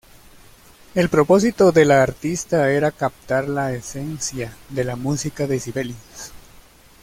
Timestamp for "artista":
2.01-2.71